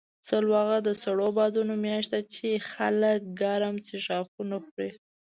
[0.29, 4.91] سلواغه د سړو بادونو میاشت ده، چې خلک ګرم څښاکونه خوري.